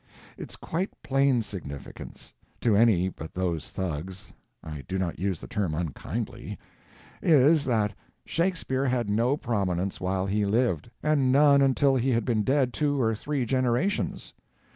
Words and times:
Its 0.35 0.55
quite 0.55 0.89
plain 1.03 1.43
significance—to 1.43 2.75
any 2.75 3.07
but 3.07 3.35
those 3.35 3.69
thugs 3.69 4.33
(I 4.63 4.83
do 4.87 4.97
not 4.97 5.19
use 5.19 5.39
the 5.39 5.47
term 5.47 5.75
unkindly) 5.75 6.57
is, 7.21 7.65
that 7.65 7.93
Shakespeare 8.25 8.87
had 8.87 9.11
no 9.11 9.37
prominence 9.37 10.01
while 10.01 10.25
he 10.25 10.43
lived, 10.43 10.89
and 11.03 11.31
none 11.31 11.61
until 11.61 11.97
he 11.97 12.09
had 12.09 12.25
been 12.25 12.41
dead 12.41 12.73
two 12.73 12.99
or 12.99 13.13
three 13.13 13.45
generations. 13.45 14.33